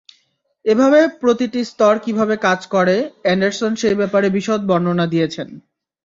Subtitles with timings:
[0.65, 2.95] এভাবে প্রতিটি স্তর কীভাবে কাজ করে,
[3.25, 5.47] এন্ডারসন সেই ব্যাপারে বিশদ বর্ণনা দিয়েছেন।